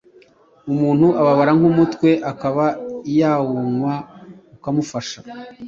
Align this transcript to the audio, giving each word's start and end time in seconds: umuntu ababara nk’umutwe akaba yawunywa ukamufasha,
umuntu 0.71 1.07
ababara 1.21 1.51
nk’umutwe 1.59 2.09
akaba 2.31 2.65
yawunywa 3.19 3.93
ukamufasha, 4.55 5.19